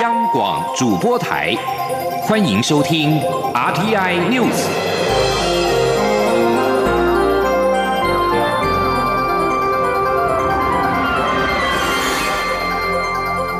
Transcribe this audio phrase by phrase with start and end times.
[0.00, 1.54] 央广主播台，
[2.22, 3.18] 欢迎收听
[3.54, 4.52] RTI News。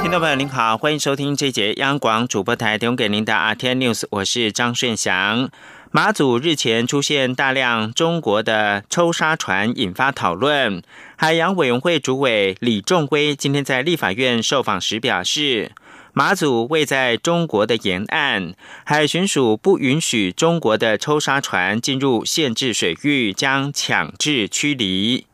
[0.03, 5.49] 听众朋友您好，欢迎收听这节央广主播台提供给您的 RTI News，我是张顺祥。
[5.91, 10.83] 马祖日前出现大量中国的抽沙船，引发讨论。
[11.17, 15.73] 海洋委员会主委李仲威今天在立法院受访时表示，
[16.19, 18.55] 马祖位在中国的沿岸，
[18.87, 25.27] 海巡署不允许中国的抽沙船进入限制水域，将强制驱离。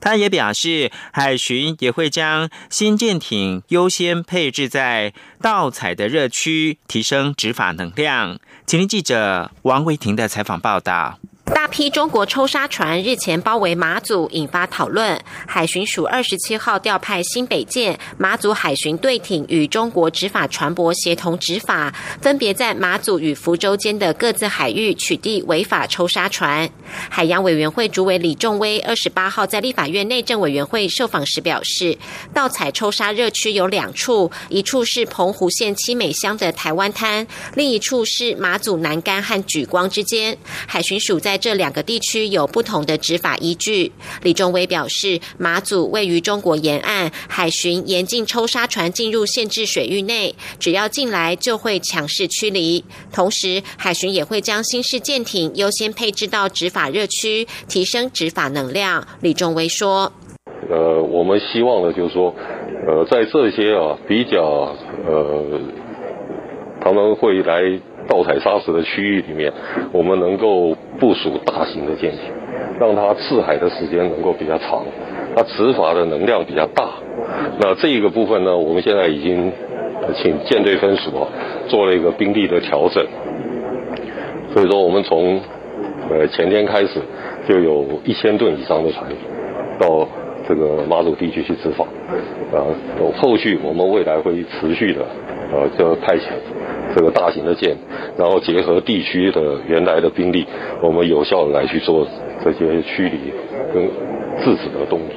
[0.00, 8.40] 他也表示，海巡也会将新舰艇优先配置在盗采的热区，提升执法能量。
[8.64, 11.19] 请听记者王维婷的采访报道。
[11.54, 15.20] 大批中国抽沙船日前包围马祖，引发讨论。
[15.46, 26.70] 海巡署二十七号调派新北舰、马祖海巡队艇与中国执法船舶协同执法，分别在马祖与福州间的各自海域取缔违法抽沙船。
[27.08, 31.98] 海洋委员会主委李仲威二十八号在立法院内政委员会受访时表示，
[32.32, 40.36] 盗采抽沙热区有两处，一处是澎湖县七美乡的台湾滩，另一处是马祖南干和举光之间。
[40.66, 43.90] 海巡署在这两个地区有不同的执法依据。
[44.22, 52.84] 李仲威表示，马祖位于中国沿岸，海巡严禁抽沙船进入限制水域内，只要进来就会强势驱离。
[53.12, 59.06] 同时，海巡也会将新式舰艇优先配置到执法热区，提升执法能量。
[59.20, 60.12] 李仲威说
[60.70, 62.34] ：“呃，我们希望呢就是说，
[62.86, 65.60] 呃，在这些啊比较呃，
[66.82, 67.80] 他们会来。”
[68.10, 69.52] 盗采砂石的区域里面，
[69.92, 72.20] 我们能够部署大型的舰艇，
[72.80, 74.84] 让它刺海的时间能够比较长，
[75.36, 76.88] 它执法的能量比较大。
[77.60, 79.52] 那这一个部分呢，我们现在已经
[80.16, 81.12] 请舰队分署
[81.68, 83.06] 做了一个兵力的调整。
[84.52, 85.40] 所以说，我们从
[86.10, 87.00] 呃前天开始
[87.48, 89.06] 就有一千吨以上的船
[89.78, 90.08] 到
[90.48, 91.84] 这个马祖地区去执法，
[92.52, 92.66] 啊，
[93.16, 95.06] 后续我们未来会持续的
[95.52, 96.32] 呃就派遣。
[96.94, 97.76] 这个大型的舰，
[98.16, 100.46] 然后结合地区的原来的兵力，
[100.82, 102.06] 我们有效的来去做
[102.44, 103.32] 这些驱离
[103.72, 103.86] 跟
[104.42, 105.16] 制止的动作。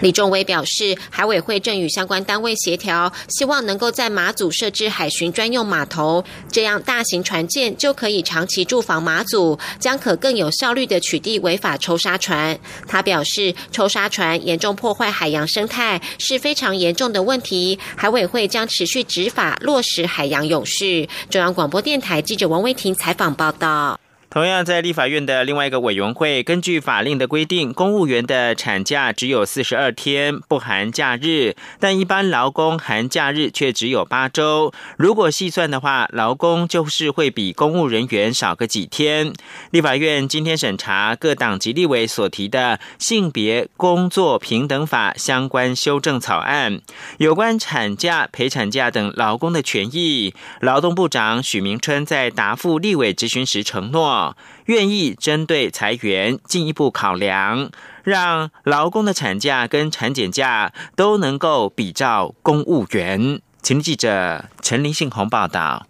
[0.00, 12.58] 李仲威表示，海委会正与相关单位协调，希望能够在马祖设置海巡专用码头，这样大型船舰就可以长期驻防马祖，将可更有效率的取缔违法抽沙船。
[12.86, 17.78] 他表示，抽沙船严重破坏海洋生态，是非常严重的问题。
[17.96, 21.08] 海委会将持续执法，落实海洋永续。
[21.28, 23.97] 中央广播电台记者王威婷采访报道。
[24.30, 34.70] 同样，在立法院的另外一个委员会，根据法令的规定，公务员的产假只有四十二天，不含假日；但一般劳工含假日却只有八周。
[34.98, 39.32] 如果细算的话，劳工就是会比公务人员少个几天。
[39.70, 46.82] 立法院今天审查各党及立委所提的性别工作平等法相关修正草案，
[47.16, 54.17] 有关产假、陪产假等劳工的权益，劳动部长许明春在答复立委质询时承诺。
[54.66, 57.70] 愿意针对裁员进一步考量，
[58.04, 63.40] 让劳工的产假跟产检假都能够比照公务员。
[63.60, 65.87] 请记者陈林信宏报道。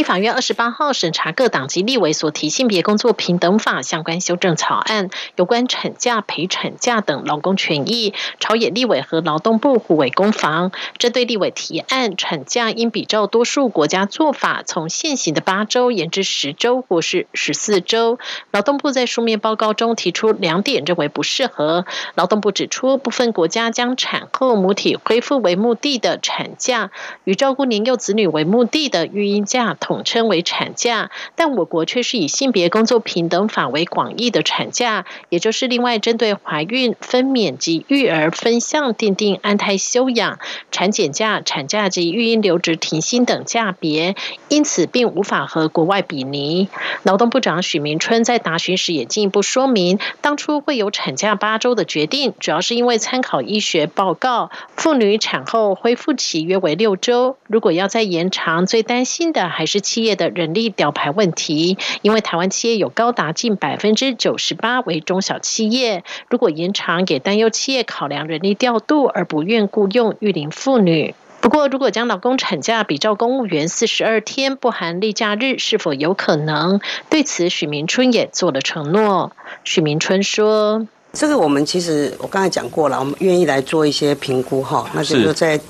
[0.00, 10.72] 立法院二十八号审查各党及立委所提性别工作平等法相关修正草案，有关产假、陪产假等劳工权益，朝野立委和劳动部互为攻防。
[10.96, 18.18] 针对立委提案，产假应比照多数国家做法，从现行的八周延至十周或是十四周。
[18.52, 21.84] 劳动部在书面报告中提出两点，认为不适合。
[22.14, 26.90] 劳动部指出，部分国家将产后母体恢复为目的的产假，
[27.24, 29.76] 与照顾年幼子女为目的的育婴假。
[29.90, 40.38] 统称为产假，但我国却是以性别工作平等法为广义的产假，也就是另外针对怀孕、分娩及育儿分项订定安胎休养、
[40.70, 44.14] 产检假、产假及育婴留职停薪等假别，
[44.48, 46.68] 因此并无法和国外比拟。
[47.02, 59.79] 劳动部长许明春在答询时也进一步说明，当初会有产假八周的决定，主要是因为参考医学报告，妇女产后恢复期约为六周，如果要再延长，最担心的还是。
[59.80, 71.14] 企业的人力调排问题，因为台湾企业有高达近百分之九十八为中小企业，如果延长，也担忧企业考量人力调度而不愿雇佣育龄妇女。
[71.40, 76.80] 不过，如果将老公产假比照公务员四十二天，不含例假日，是否有可能？
[77.08, 79.32] 对此，许明春也做了承诺。
[79.64, 80.86] 许明春说。
[81.12, 85.60] 这个我们其实我刚才讲过了，我们愿意来做一些评估哈，那就是在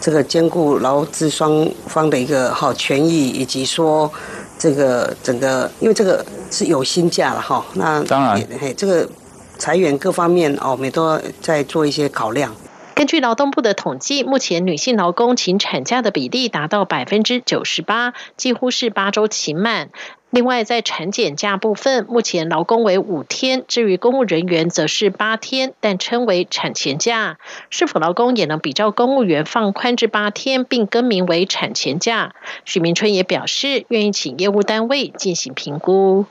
[0.00, 4.10] 这个兼顾劳资双方的一个好权益，以及说
[4.56, 9.08] 这个整个，因为这个是有薪假了哈，那当然，嘿，这个
[9.58, 12.54] 裁员各方面哦，我们都要在做一些考量。
[12.94, 19.90] 根据劳动部的统计，目前女性劳工请产假的比例达到百分之九十八，几乎是八周期满。
[20.34, 27.38] 另外，在产检假部分，目前劳工为五天，至于公务人员则是八天，但称为产前假。
[27.70, 32.34] 是否劳工也能比照公务员放宽至八天，并更名为产前假？
[32.64, 36.26] 许明春也表示愿意请业务单位进行评估。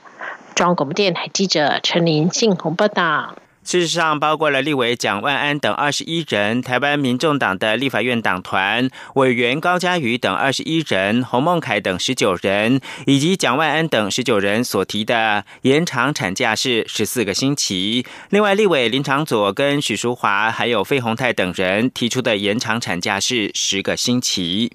[0.54, 3.36] 中央广播电台记者陈林信宏报道。
[3.64, 18.04] 事实上，包括了立委蒋万安等二十一人，台湾民众党的立法院党团委员高嘉瑜等二十一人，洪孟凯等十九人，以及蒋万安等十九人所提的延长产假是十四个星期。
[18.28, 24.70] 另外，立委林长佐跟许淑华还有费鸿泰等人提出的延长产假是十个星期。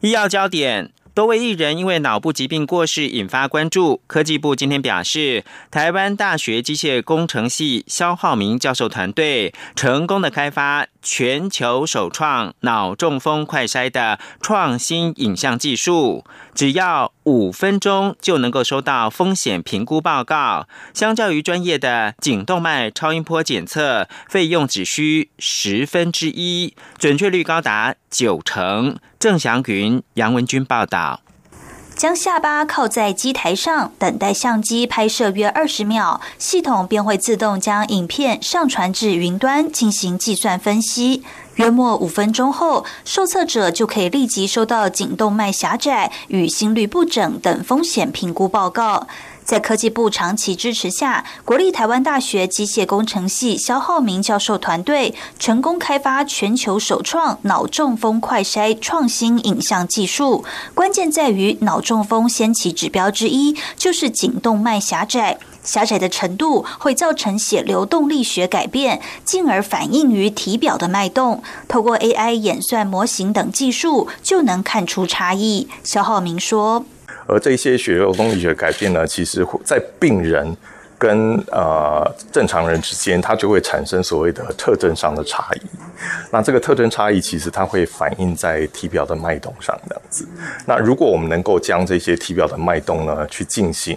[0.00, 0.92] 医药焦点。
[1.20, 4.00] 多位艺人因为脑部疾病过世，引发关注。
[4.06, 16.24] 科技部今天表示，台湾大学机械工程系肖浩明教授团队成功的开发全球首创脑中风快筛的创新影像技术，
[16.54, 20.66] 只要五分钟就能够收到风险评估报告。
[20.94, 28.96] 相较于专业的颈动脉超音波检测，费用只需十分之一，准确率高达九成。
[29.20, 31.20] 郑祥云、杨文军报道：
[31.94, 41.22] 将下巴靠在机台上，等待相机拍摄约二十秒，系统便会自动将影片上传至云端进行计算分析。
[41.56, 49.06] 约莫五分钟后，受测者就可以立即收到颈动脉狭窄与心律不整等风险评估报告。
[49.50, 60.44] 在科技部长期支持下，国立台湾大学机械工程系肖浩明教授团队成功开发全球首创脑中风快筛创新影像技术。
[60.72, 71.42] 关键在于脑中风先期指标之一就是颈动脉狭窄，狭窄的程度会造成血流动力学改变，进而反映于体表的脉动。
[71.66, 75.68] 透过 AI 演算模型等技术，就能看出差异。
[75.82, 76.84] 肖浩明说。
[77.30, 80.56] 而这些血流动力学改变呢，其实在病人
[80.98, 85.60] 跟呃正常人之间，它就会产生所谓的特征上的差异。
[86.30, 90.26] 那这个特征差异，其实它会反映在体表的脉动上，这样子。
[90.66, 93.96] 那如果我们能够将这些体表的脉动呢，去进行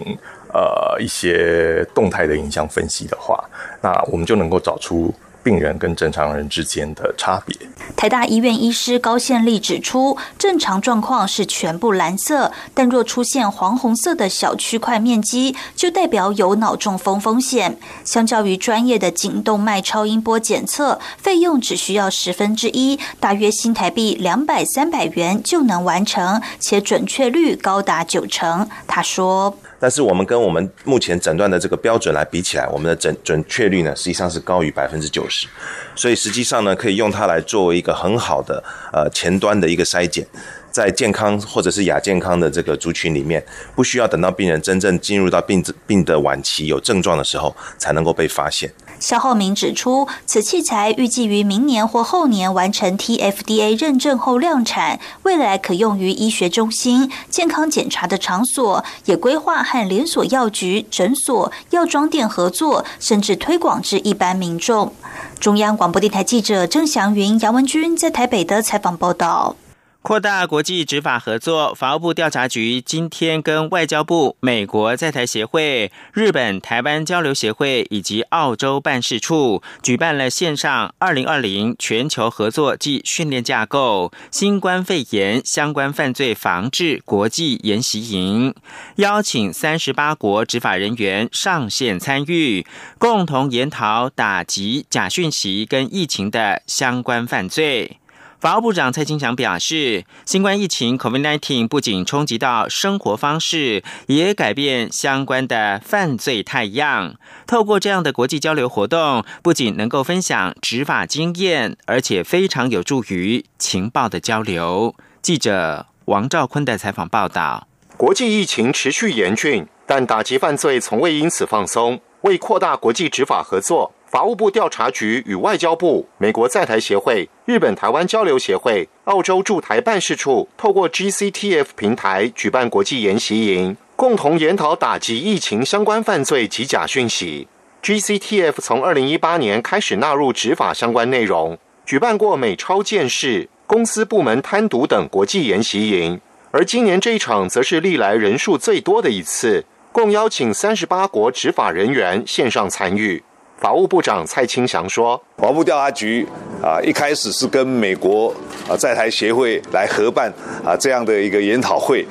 [0.52, 3.42] 呃一些动态的影像分析的话，
[3.82, 5.12] 那我们就能够找出。
[5.44, 7.54] 病人跟正常人之间的差别。
[7.94, 17.78] 台大医院医师高宪利指出，正常状况是全部蓝色，但若出现黄红色的小区块面积，就代表有脑中风风险。
[18.04, 28.66] 相较于专业的颈动脉超音波检测，费用只需要十分之一，大约新台币两百三百元就能完成，且准确率高达九成。
[28.86, 29.56] 他说。
[29.78, 35.46] 但是我们跟我们目前诊断的这个标准来比起来，我们的准准确率呢，实际上是高于百分之九十，
[35.94, 38.62] 所以实际上呢，可以用它来作为一个很好的
[38.92, 40.26] 呃前端的一个筛检。
[40.70, 43.40] 在健康或者是亚健康的这个族群里面，
[43.76, 48.68] 不需要等到病人真正进入到病病的晚期有症状的时候，才能够被发现。
[49.00, 64.92] 肖浩明指出，此器材预计于明年或后年完成 TFDA 认证后量产，未来可用于医学中心、健康检查的场所，也规划和连锁药局、诊所、药妆店合作，甚至推广至一般民众。
[65.38, 69.56] 中央广播电台记者郑祥云、杨文君在台北的采访报道。
[70.04, 88.54] 扩大国际执法合作，法务部调查局今天跟外交部、美国在台协会、日本台湾交流协会以及澳洲办事处举办了线上二零二零全球合作暨训练架构新冠肺炎相关犯罪防治国际研习营，
[88.96, 92.66] 邀请三十八国执法人员上线参与，
[92.98, 97.96] 共同研讨打击假讯息跟疫情的相关犯罪。
[98.44, 107.14] 法务部长蔡清祥表示，新冠疫情 （COVID-19） 不仅冲击到生活方式，也改变相关的犯罪态样。
[107.46, 114.94] 透过这样的国际交流活动，不仅能够分享执法经验，而且非常有助于情报的交流。
[115.22, 121.98] 记者王兆坤的采访报道：国际疫情持续严峻，但打击犯罪从未因此放松。
[122.20, 123.93] 为扩大国际执法合作。
[124.14, 137.48] 法务部调查局与外交部、美国在台协会、日本台湾交流协会、澳洲驻台办事处透过 GCTF 平台举办国际研习营，共同研讨打击疫情相关犯罪及假讯息。
[137.82, 146.20] GCTF 从二零一八年开始纳入执法相关内容，举办过美超建市、公司部门贪渎等国际研习营，
[146.52, 153.20] 而今年这一场则是历来人数最多的一次，共邀请三十八国执法人员线上参与。
[153.64, 156.28] 法务部长蔡清祥说：“法务调查局
[156.62, 158.28] 啊，一开始是跟美国
[158.68, 160.30] 啊在台协会来合办
[160.62, 162.04] 啊这样的一个研讨会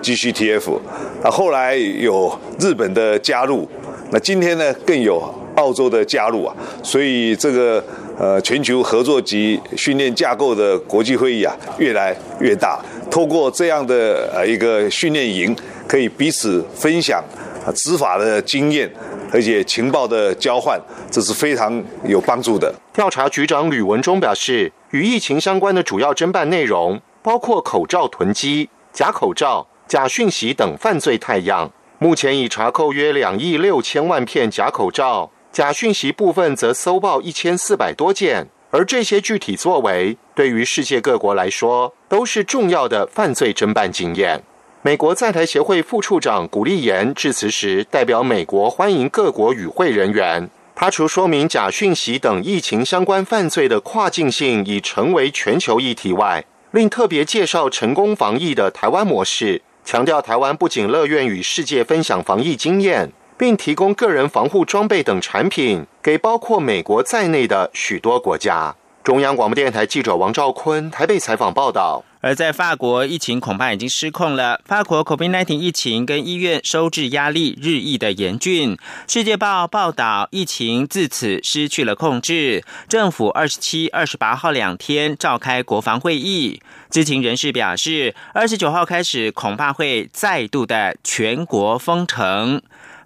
[0.00, 0.78] ，GCTF。
[1.24, 3.68] 那后来有日本的加入，
[4.12, 5.20] 那今天呢更有
[5.56, 7.84] 澳洲的加入啊，所以这个
[8.16, 12.80] 呃全球合作及训练架构的国际会议啊越来越大。
[13.10, 15.56] 通过这样的呃一个训练营，
[15.88, 17.20] 可以彼此分享
[17.64, 18.90] 啊执法的经验。”
[19.32, 22.74] 而且情报的交换，这是非常有帮助的。
[22.92, 31.70] 调查局长吕文忠表示，与疫情相关的主要侦办内容包括口罩囤积、假口罩、假讯息等犯罪态样。
[32.00, 38.48] 目前已查扣约两亿六千万片假口罩，假讯息部分则搜爆一千四百多件。
[38.72, 44.42] 而这些具体作为，对于世界各国来说，都是重要的犯罪侦办经验。
[44.82, 50.48] 美国在台协会副处长古立言致辞时，代表美国欢迎各国与会人员。
[50.74, 68.74] 他除说明假讯息等疫情相关犯罪的跨境性已成为全球议题外，另特别介绍成功防疫的台湾模式，强调台湾不仅乐愿与世界分享防疫经验，并提供个人防护装备等产品给包括美国在内的许多国家。
[69.02, 72.04] 中央广播电台记者王兆坤台北采访报道。
[72.20, 74.60] 而在法国，疫情恐怕已经失控了。
[74.66, 78.76] 法国 COVID-19 疫情跟医院收治压力日益的严峻。
[79.08, 82.62] 世界报报道，疫情自此失去了控制。
[82.90, 92.60] 政府二十七、二十八号两天召开国防会议，知情人士表示，二十九号开始恐怕会再度的全国封城。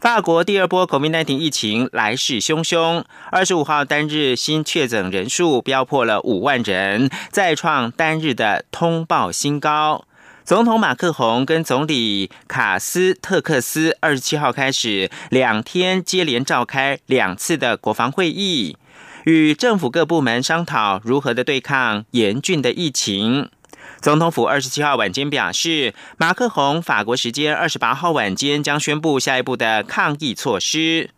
[0.04, 10.04] 法国第二波 COVID-19 疫情来势汹汹，二十五号单日新确诊人数飙破了五万人，再创单日的通报新高。
[10.44, 18.76] 总统马克宏跟总理卡斯特克斯二十七号开始两天接连召开两次的国防会议，
[19.24, 23.48] 与政府各部门商讨如何的对抗严峻的疫情。
[24.04, 31.08] 总统府二十七号晚间表示，马克宏法国时间二十八号晚间将宣布下一步的抗疫措施。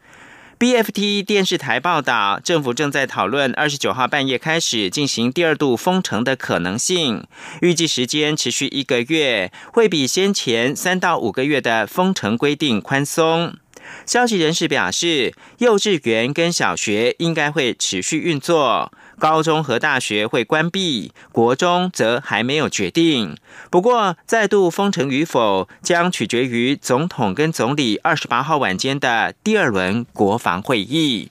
[0.60, 7.26] BFT 电视台报道，政府正在讨论二十九号半夜开始进行第二度封城的可能性，
[7.60, 13.56] 预计时间持续一个月，会比先前三到五个月的封城规定宽松。
[14.04, 18.92] 消息人士表示，幼稚园跟小学应该会持续运作。
[19.18, 23.36] 高中和大学会关闭，国中则还没有决定。
[23.70, 31.30] 不过，再度封城与否将取决于总统跟总理二十八号晚间的第二轮国防会议。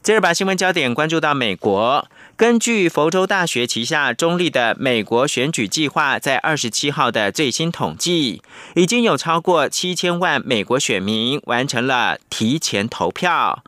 [0.00, 2.08] 接着，把新闻焦点关注到美国。
[2.36, 8.40] 根据佛州大学旗下中立的美国选举计划，在二十七号的最新统计，
[8.76, 13.64] 已经有超过七千万美国选民完成了提前投票。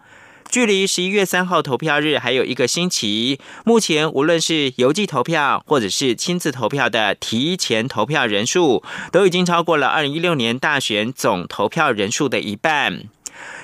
[0.50, 13.04] 距离十一月三号投票日还有一个星期，目前无论是邮寄投票或者是亲自投票的提前投票人数，都已经超过了二零一六年大选总投票人数的一半。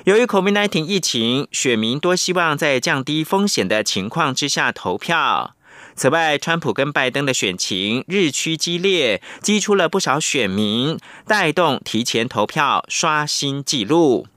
[0.04, 5.56] 由于 COVID-19 疫情，选民多希望在降低风险的情况之下投票。
[5.96, 14.28] 此外，川普跟拜登的选情日趋激烈，激出了不少选民，带动提前投票刷新纪录。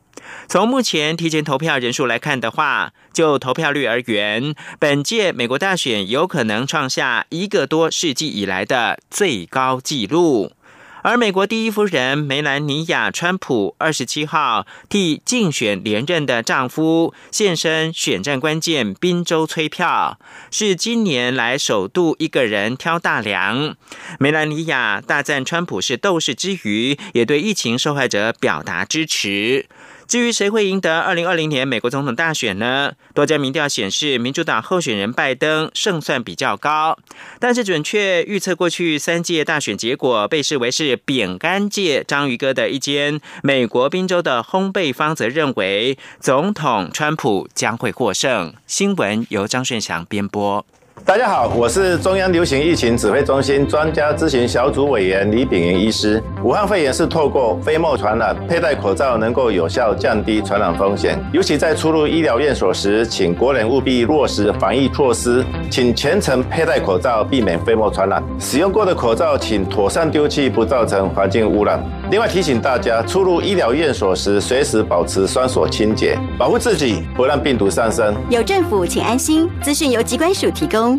[0.47, 10.53] 从目前提前投票人数来看的话，就投票率而言，本届美国大选有可能创下一个多世纪以来的最高纪录。
[11.01, 20.19] 而美国第一夫人梅兰妮亚·川普二十七号替竞选连任的丈夫现身选战关键宾州催票，
[20.51, 23.77] 是今年来首度一个人挑大梁。
[24.19, 29.67] 梅兰妮亚大赞川普是斗士之余，也对疫情受害者表达支持。
[30.09, 32.93] 至于谁会赢得二零二零年美国总统大选呢？
[33.13, 36.97] 多家民调显示，民主党候选人拜登胜算比较高，
[37.39, 48.55] 但是准确预测过去三届大选结果被视为是饼干界章鱼哥的一间美国宾州的烘焙坊则认为，总统川普将会获胜。
[48.65, 50.65] 新闻由张顺祥编播。
[51.05, 56.21] 大家好，我是中央流行疫情指挥中心专家咨询小组委员李炳云医师。
[56.43, 61.19] 武汉肺炎是透过飞沫传染，佩戴口罩能够有效降低传染风险。
[61.33, 68.23] 尤其在出入医疗院所时，请国人务必落实防疫措施，请全程佩戴口罩，避免飞沫传染。
[68.39, 71.83] 使用过的口罩请妥善丢弃，不造成环境污染。
[72.11, 78.13] 另外提醒大家，出入医疗院所时，随时保持双手清洁，保护自己，不让病毒上升。
[78.29, 79.49] 有政府，请安心。
[79.63, 80.98] 资讯由机关署提供。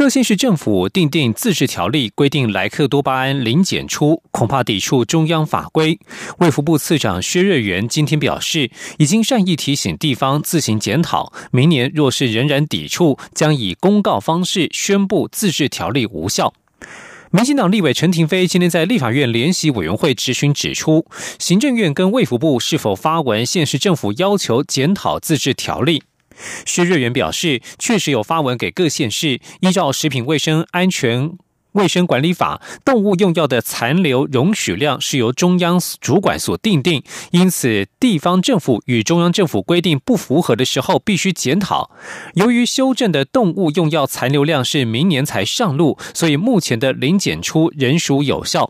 [0.00, 6.00] 各县市政府订定自治条例，规定莱克多巴胺零检出，恐怕抵触中央法规。
[6.38, 16.54] 卫福部次长薛瑞元今天表示，已经善意提醒地方自行检讨，明年若是仍然抵触，将以公告方式宣布自治条例无效。
[17.30, 21.04] 民进党立委陈廷飞今天在立法院联席委员会质询指出，
[21.38, 26.02] 行政院跟卫福部是否发文县市政府要求检讨自治条例？
[26.66, 31.32] 薛瑞元表示，确实有发文给各县市，依照《食品卫生安全
[31.72, 41.92] 卫生管理法》，动物用药的残留容许量是由中央主管所定定，因此地方政府与中央政府规定不符合的时候，必须检讨。
[42.34, 48.68] 由于修正的动物用药残留量是明年才上路，所以目前的零检出仍属有效。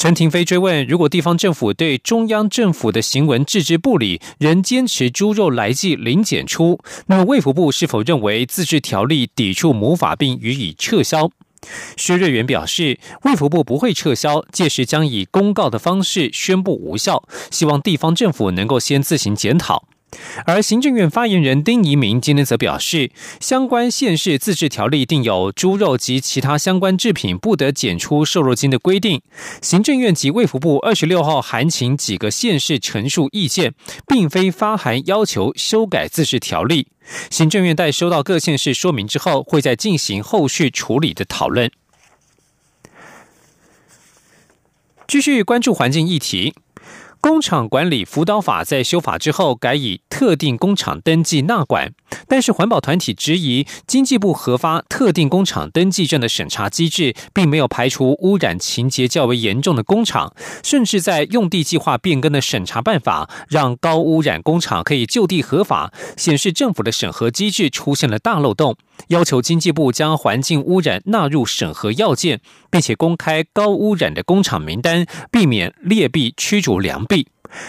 [0.00, 11.30] 陈廷飞追问：如果地方政府对中央政府的行文置之不理，仍坚持猪肉来记零检出，那么卫福部是否认为自治条例抵触母法，并予以撤销？
[11.98, 19.84] 薛瑞元表示，卫福部不会撤销，届时将以公告的方式宣布无效，希望地方政府能够先自行检讨。
[20.44, 29.22] 而行政院发言人丁仪明今天则表示，相关县市自治条例定有猪肉及其他相关制品不得检出瘦肉精的规定。
[29.62, 33.74] 行政院及卫福部二十六号函请几个县市陈述意见，
[34.06, 36.88] 并非发函要求修改自治条例。
[37.30, 41.70] 行政院待收到各县市说明之后，会再进行后续处理的讨论。
[45.06, 46.54] 继续关注环境议题。
[47.22, 51.92] 工厂管理辅导法在修法之后，改以特定工厂登记纳管，
[52.28, 68.76] 但是环保团体质疑经济部核发特定工厂登记证的审查机制，并没有排除污染情节较为严重的工厂，甚至在用地计划变更的审查办法，让高污染工厂可以就地合法，显示政府的审核机制出现了大漏洞，
[69.08, 77.04] 要求经济部将环境污染纳入审核要件，并且公开高污染的工厂名单，避免劣币驱逐良。
[77.04, 77.26] 币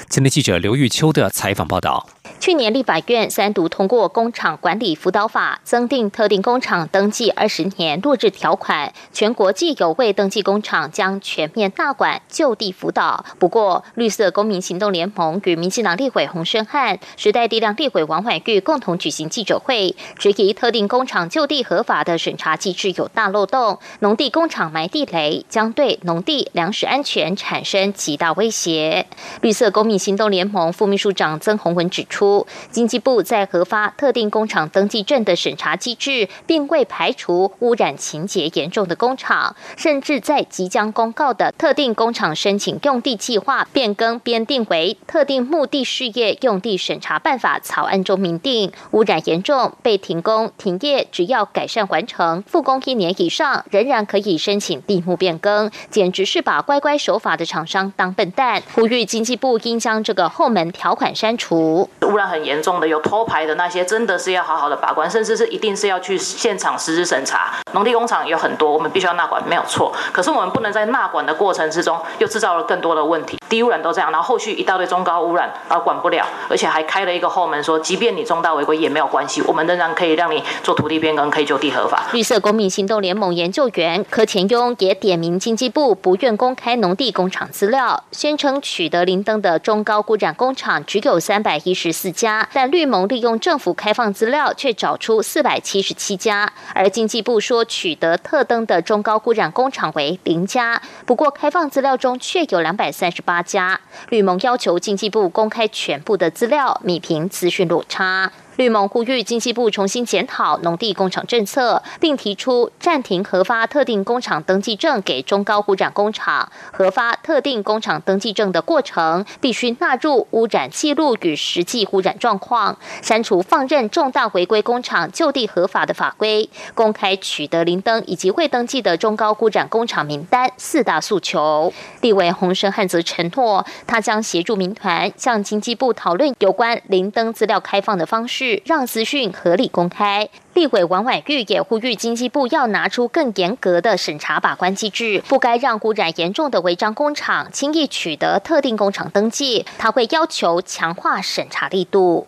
[0.10, 2.08] 前天记者刘玉秋的采访报道。
[2.40, 13.24] 去年立法院三读通过《工厂管理辅导法》，增订特定工厂登记二十年落日条款，全国既有未登记工厂将全面大管就地辅导。
[13.38, 29.06] 不过，绿色公民行动联盟与民进党立委洪生汉、时代力量立委王婉玉共同举行记者会，质疑特定工厂就地合法的审查机制有大漏洞，农地工厂埋地雷将对农地粮食安全产生极大威胁。
[29.42, 32.46] 绿色公民行动联盟副秘书长曾宏文指出。
[32.70, 58.62] 经济部在核发特定工厂登记证的审查机制，并未排除污染情节严重的工厂，甚至在即将公告的特定工厂申请用地计划变更编定为特定目的事业用地审查办法草案中明定，污染严重被停工停业，只要改善完成复工一年以上，仍然可以申请地目变更，简直是把乖乖守法的厂商当笨蛋。
[58.74, 61.90] 呼吁经济部应将这个后门条款删除。
[62.02, 67.54] 污染很严重的，有偷排的那些，真的是要好好的把关，甚至是一定是要去现场实施审查。
[67.74, 69.94] 农地工厂有很多，我们必须要纳管，没有错。
[70.12, 73.38] 可是我们不能在纳管的过程之中，又制造了更多的问题。
[73.48, 82.04] 低污染都这样，然后后续一大堆中高污染，然后管不了，而且还开了一个后门，说即便你重大违规也没有关系，我们仍然可以让你做土地变更，可以就地合法。
[82.12, 92.48] 绿色公民行动联盟研究员柯前庸也点名经济部不愿公开农地工厂资料，宣称取得林登的中高污染工厂只有三百一十四家。
[92.54, 100.82] 但绿盟利用政府开放资料，却找出四百七十七家，而经济部说取得特登的中高污染工厂为零家。
[101.06, 103.80] 不过开放资料中却有两百三十八家。
[104.10, 108.32] 绿盟要求经济部公开全部的资料，米平资讯落差。
[108.58, 116.52] 绿盟呼吁经济部重新检讨农地工厂政策，并提出暂停核发特定工厂登记证给中高污染工厂。
[116.72, 131.74] 核发特定工厂登记证的过程必须纳入污染记录与实际污染状况，删除放任重大违规工厂就地合法的法规，公开取得零登以及未登记的中高污染工厂名单四大诉求。
[132.02, 138.51] 立委洪生汉则承诺，他将协助民团向经济部讨论有关零登资料开放的方式。
[138.66, 140.28] 让资讯合理公开。
[140.54, 149.66] 立委王婉玉也呼吁经济部要拿出更严格的审查把关机制，不该让污染严重的违章工厂轻易取得特定工厂登记。
[149.78, 152.28] 他会要求强化审查力度。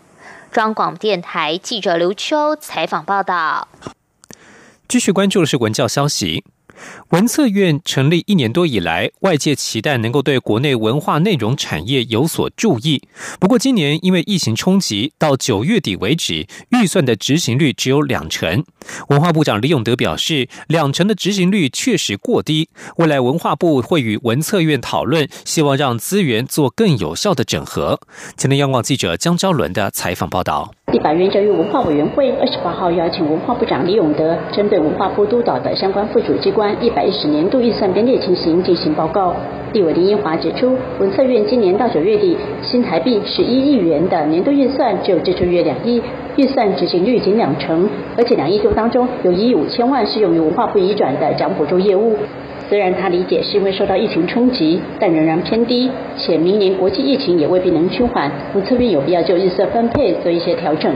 [0.51, 3.67] 中广电台记者刘秋采访报道。
[4.87, 6.43] 继续关注的是文教消息。
[7.09, 13.01] 文策院成立一年多以来，外界期待能够对国内文化内容产业有所注意。
[13.39, 18.63] 不过，今年因为疫情冲击，到九月底为止，预算的执行率只有两成。
[19.09, 22.69] 文化部长李永德表示，两成的执行率确实过低。
[22.97, 27.99] 未来文化部会与文策院讨论，希望让资源做更有效的整合。
[28.35, 30.73] 前天央广记者江昭伦的采访报道。
[30.93, 39.33] 立法院教育文化委员会二十八号邀请文化部长李永德，针对文化部督导的相关附属机关一百一十年度预算编列情形进行报告。
[39.71, 45.99] 立委林英华指出，文策院今年到九月底，新台币十一亿元的年度预算只有支出约两亿，
[46.35, 52.15] 预算执行率仅两成，而且两亿多当中有一亿五千万是用于文化部移转的奖补助业务。
[52.73, 60.91] 虽然他理解是因为受到疫情冲击，但仍然偏低，且明年国际疫情也未必能趋缓，文策院有必要就预算分配做一些调整。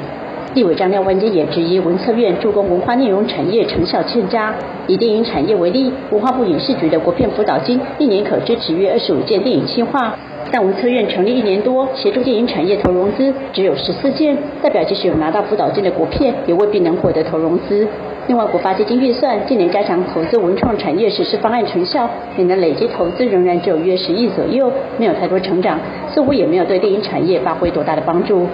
[0.55, 4.55] 立委张廖万金也质疑文策院助攻文化内容产业成效欠佳。
[4.87, 10.17] 以电影产业为例，文化部影视局的国片辅导金一年可支持约二十五件电影计划，
[10.51, 17.87] 但文策院成立一年多，协助电影产业投融资只有十四件，代表即使有拿到辅导金的国片，也未必能获得投融资。
[18.27, 25.79] 另外，国发基金预算近年加强投资文创产业实施方案成效，每年累计投资仍然只有约十亿左右，没有太多成长，
[26.13, 28.45] 似乎也没有对电影产业发挥多大的帮助。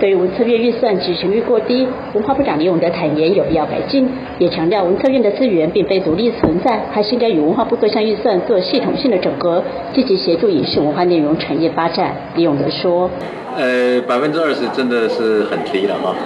[0.00, 9.62] 对于文策院预算执行率过低，文化部长李永德坦言有必要改进，也强调文策院的资源并非独立存在，还是应该与文化部各项预算做系统性的整合，
[9.94, 12.16] 积极协助影视文化内容产业发展。
[12.34, 13.08] 李永德说
[13.56, 16.16] ：“呃，百分之二十真的是很低了哈。”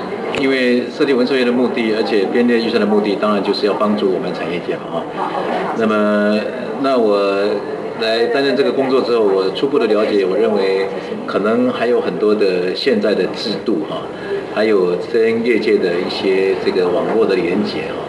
[0.43, 5.03] 因为设立文策院的目的，而且编列预算的目的，当然就是要帮助我们产业界嘛，哈。
[5.79, 6.41] 那么，
[6.83, 7.39] 那我
[8.01, 10.87] 来担任这个工作之后，我初步的了解，我认为
[11.27, 14.03] 可能还有很多的现在的制度哈，
[14.55, 18.03] 还有跟业界的一些这个网络的连接哈。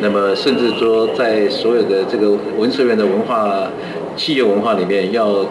[0.00, 3.70] 那么，甚至说在所有的这个文社院的文化
[4.16, 5.44] 企业文化里面，要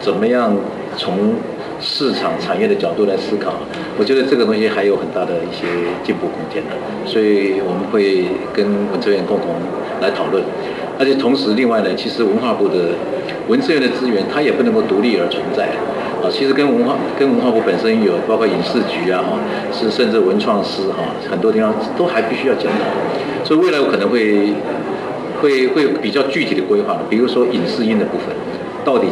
[0.00, 0.54] 怎么样
[0.96, 1.34] 从
[1.80, 3.54] 市场产业的角度来思考，
[3.98, 5.66] 我觉得这个东西还有很大的一些
[6.04, 9.56] 进步空间的，所以我们会跟文策院共同
[10.02, 10.42] 来讨论。
[10.98, 12.92] 而且同时，另外呢，其实文化部的
[13.48, 15.68] 文策院的资源，它也不能够独立而存在
[16.20, 16.28] 啊。
[16.30, 19.24] 其实跟文化跟文化部本身有，包括影视局啊，
[19.72, 22.84] 是甚至文创司哈，很多地方都还必须要检讨。
[23.44, 24.52] 所以未来我可能会
[25.40, 28.36] 会会有比较具体的规划，比如说影视音的部分，
[28.84, 29.08] 到底。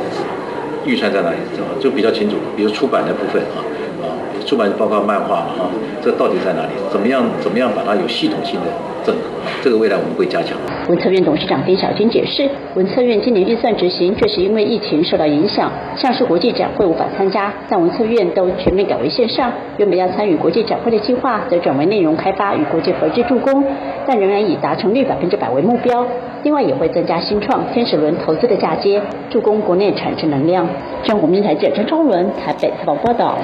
[0.86, 1.36] 预算在哪里？
[1.80, 2.36] 就比较清楚。
[2.54, 3.64] 比如出版的部分，啊，
[4.46, 5.70] 出版包括漫画嘛，哈，
[6.02, 6.72] 这到底在哪里？
[6.90, 7.24] 怎么样？
[7.40, 8.66] 怎么样把它有系统性的
[9.04, 9.20] 整合？
[9.62, 10.56] 这个未来我们会加强。
[10.88, 19.50] 文策院董事长丁小军解释，文策院今年预算执行确实因为疫情受到影响，像是国际展会无法参加，但文策院都全面改为线上。
[19.78, 23.64] 原本要参与国际展会的计划，则转为内容开发与国际合作助攻，
[24.06, 26.06] 但仍然以达成率百分之百为目标。
[26.42, 30.68] 另外也会增加新创天使轮投资的嫁接，助攻国内产生能量。
[31.02, 33.38] 中国民台记者张超伦台北采访报道。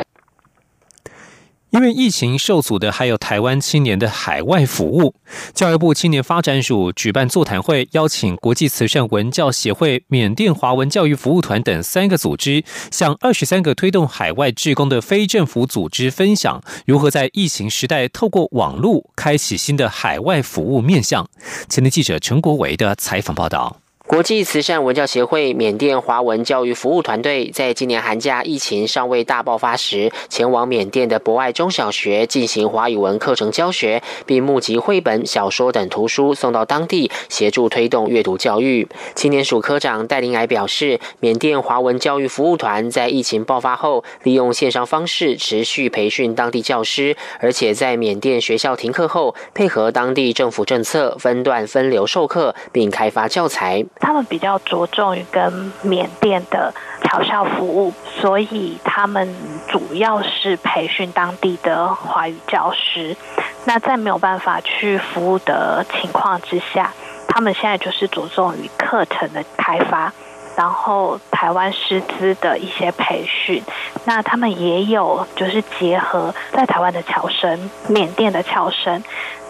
[1.70, 5.14] 因为疫情受阻的还有台湾青年的海外服务，
[5.54, 21.28] 教育部青年发展署举办座谈会，邀请国际慈善文教协会、缅甸华文教育服务团等三个组织，向二十三个推动海外志工的非政府组织分享，如何在疫情时代透过网络开启新的海外服务面向。
[21.68, 23.80] 前天记者陈国维的采访报道。
[24.11, 38.88] 国际慈善文教协会缅甸华文教育服务团队在今年寒假疫情尚未大爆发时，前往缅甸的博爱中小学进行华语文课程教学，并募集绘本、小说等图书送到当地，协助推动阅读教育。
[39.14, 53.87] 青年署科长戴林矮表示，缅甸华文教育服务团在疫情爆发后，利用线上方式持续培训当地教师，而且在缅甸学校停课后，配合当地政府政策，分段分流授课，并开发教材。
[54.00, 56.72] 他们比较着重于跟缅甸的
[57.04, 59.32] 侨校服务，所以他们
[59.68, 63.16] 主要是培训当地的华语教师。
[63.66, 66.92] 那在没有办法去服务的情况之下，
[67.28, 70.12] 他们现在就是着重于课程的开发。
[70.56, 73.62] 然后台湾师资的一些培训，
[74.05, 79.03] 那他们也有就是结合在台湾的侨生、缅甸的侨生，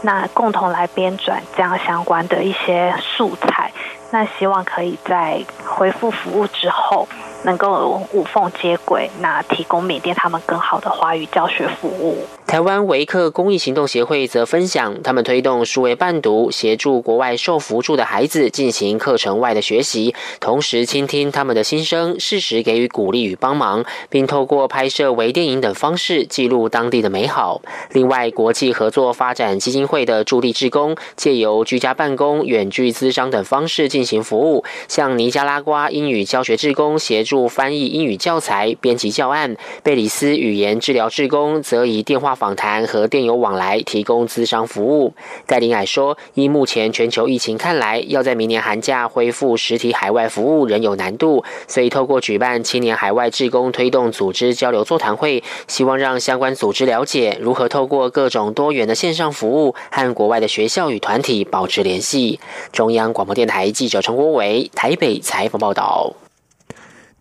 [0.02, 3.72] 那共同来编撰这样相关的一些素材，
[4.12, 7.08] 那希望可以在恢复服务之后。
[7.42, 12.18] 能够无缝接轨，那提供缅甸他们更好的华语教学服务。
[12.46, 27.62] 台湾维克公益行动协会则分享，他们推动数位伴读，协助国外受扶助的孩子进行课程外的学习，同时倾听他们的心生，适时给予鼓励与帮忙，并透过拍摄微电影等方式记录当地的美好。
[27.92, 37.24] 另外，国际合作发展基金会的驻地志工，借由居家办公、远距资商等方式进行服务，向尼加拉瓜英语教学志工协。
[37.30, 45.14] 助翻译英语教材、编辑教案，贝里斯语言治疗志工则以电话访谈和电邮往来提供咨商服务。
[45.46, 62.40] 戴林矮说：“依目前全球疫情看来，要在明年寒假恢复实体海外服务仍有难度，所以透过举办青年海外志工推动组织交流座谈会，希望让相关组织了解如何透过各种多元的线上服务和国外的学校与团体保持联系。”
[62.72, 66.12] 中央广播电台记者陈国伟台北采访报道。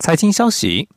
[0.00, 0.88] 财经消息。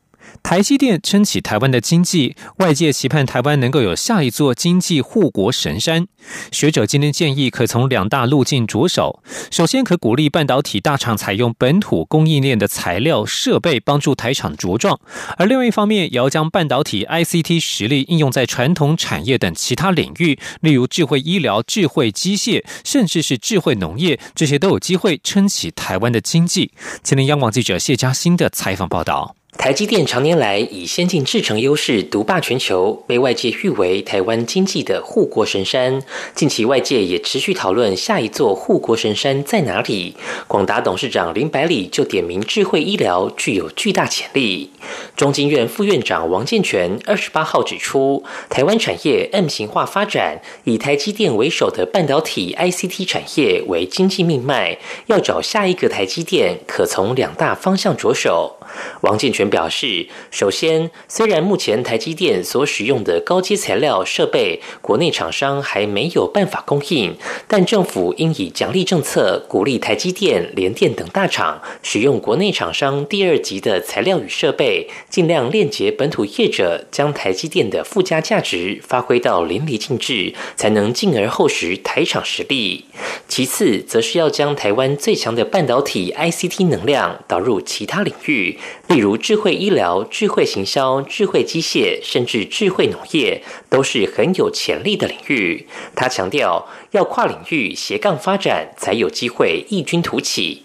[0.44, 6.06] 台积电撑起台湾的经济，外界期盼台湾能够有下一座经济护国神山。
[6.52, 9.22] 学者今天建议，可从两大路径着手。
[9.50, 14.98] 首先，可鼓励半导体大厂采用本土供应链的材料设备，帮助台厂茁壮；
[15.38, 26.70] 而另外一方面，也要将半导体 ICT 实力应用在传统产业等其他领域，例如智慧医疗、智慧机械，甚至是智慧农业，这些都有机会撑起台湾的经济。
[27.02, 29.34] 今天，央广记者谢嘉欣的采访报道。
[29.56, 36.02] 台积电常年来以先进制程优势独霸全球，被外界誉为台湾经济的护国神山。
[36.34, 40.16] 近期外界也持续讨论下一座护国神山在哪里。
[40.46, 44.70] 广达董事长林百里就点名智慧医疗具有巨大潜力。
[45.16, 58.56] 中经院副院长王健全二十八号指出，台湾产业 M 型化发展，以台积电为首的半导体 ICT 产业为经济命脉，要找下一个台积电，可从两大方向着手。
[59.02, 82.84] 王建全表示，首先，虽然目前台积电所使用的高阶材料设备，国内厂商还没有办法供应，但政府应以奖励政策鼓励台积电、联电等大厂使用国内厂商第二级的材料与设备，尽量链接本土业者，将台积电的附加价值发挥到淋漓尽致，才能进而厚实台厂实力。
[83.28, 88.53] 其次，则是要将台湾最强的半导体 ICT 能量导入其他领域。
[88.88, 95.66] 例如，智慧医疗、智慧行销、智慧机械，甚至智慧农业，都是很有潜力的领域。
[95.94, 100.62] 他强调，要跨领域斜杠发展，才有机会异军突起。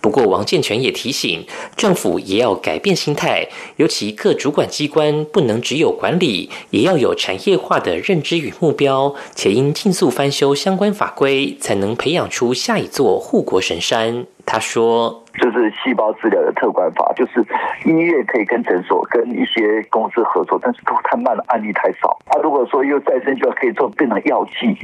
[0.00, 1.44] 不过，王建全也提醒，
[1.76, 14.26] 政府也要改变心态，尤其各主管机关不能只有管理，也要有产业化的认知与目标，且应尽速翻修相关法规，才能培养出下一座护国神山。
[14.46, 15.23] 他说。
[15.40, 17.44] 就是细胞治疗的特管法，就是
[17.84, 22.16] 医院可以跟诊所、跟一些公司合作，但是都太慢了，案例太少。
[22.26, 24.78] 他如果说又再生就可以做变成药剂，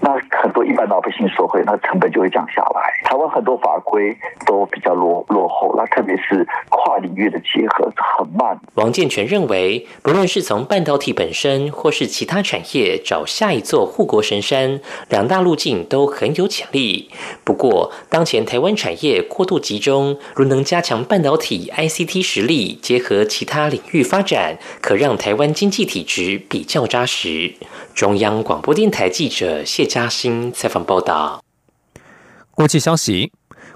[0.00, 2.80] 那很多一般老百姓所会，那成本就会降下来。
[3.04, 8.58] 台湾很多法规都比较落落后，那特别是跨领域的结合很慢。
[8.74, 17.08] 王建全认为，不论是从半导体本身，或是其他产业找下一座护国神山，两大路径都很有潜力。
[17.44, 19.91] 不过，当前台湾产业过度集中。
[19.92, 27.52] 中，如能加强半导体 ICT 实力，结合其他领域发展，可让台湾经济体质比较扎实。
[27.94, 31.42] 中央广播电台记者谢嘉欣采访报道。
[32.52, 33.32] 国际消息。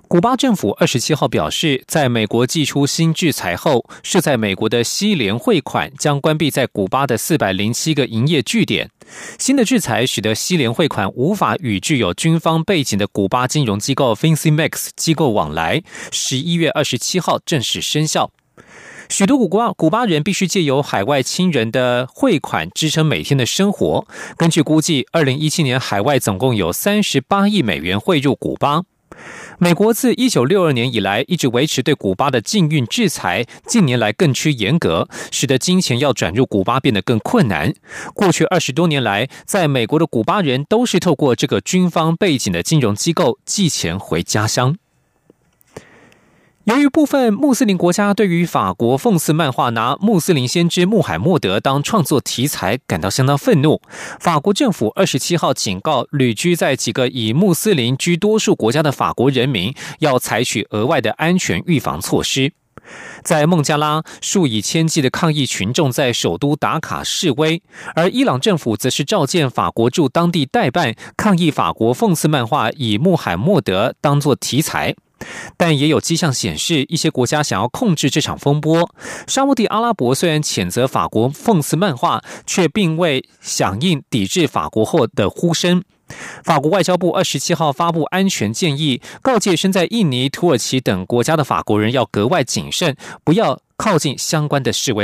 [0.09, 8.89] 古巴政府二十七号表示，在美国寄出新制裁后，设在美国的西联汇款将关闭在古巴的四百零七个营业据点。
[9.37, 15.83] 新的制裁使得西联汇款无法与具有军方背景的古巴金融机构 FinCEMEX 机构往来。
[16.13, 18.31] 十一月二十七号正式生效。
[19.09, 24.07] 许多古巴古巴人必须借由海外亲人的汇款支撑每天的生活。
[24.37, 28.83] 根据估计，二零一七年海外总共有三十八亿美元汇入古巴。
[29.59, 37.75] 美国自一九六二年以来一直维持对古巴的禁运制裁，近年来更趋严格，使得金钱要转入古巴变得更困难。
[38.15, 44.77] 过去二十多年来，在美国的古巴人都是透过这个军方背景的金融机构寄钱回家乡。
[46.67, 53.81] 由于部分穆斯林国家对于法国讽刺漫画拿穆斯林先知穆罕默德当创作题材感到相当愤怒，
[54.19, 62.53] 法国政府二十七号警告旅居在几个以穆斯林居多数国家的法国人民，要采取额外的安全预防措施。
[63.23, 67.63] 在孟加拉，数以千计的抗议群众在首都打卡示威，
[67.95, 74.97] 而伊朗政府则是召见法国驻当地代办，抗议法国讽刺漫画以穆罕默德当作题材。
[75.57, 78.91] 但也有迹象显示，一些国家想要控制这场风波。
[79.27, 85.83] 沙地阿拉伯虽然谴责法国讽刺漫画，却并未响应抵制法国后的呼声。
[86.45, 94.95] 法国外交部二十七号发布安全建议，告诫身在印尼、土耳其等国家的法国人要格外谨慎，不要靠近相关的示威。